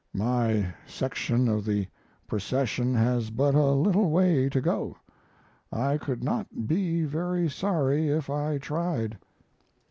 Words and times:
My 0.15 0.73
section 0.87 1.47
of 1.47 1.63
the 1.63 1.85
procession 2.25 2.95
has 2.95 3.29
but 3.29 3.53
a 3.53 3.65
little 3.69 4.09
way 4.09 4.49
to 4.49 4.59
go. 4.59 4.97
I 5.71 5.99
could 5.99 6.23
not 6.23 6.65
be 6.67 7.03
very 7.03 7.47
sorry 7.47 8.09
if 8.09 8.27
I 8.27 8.57
tried. 8.57 9.19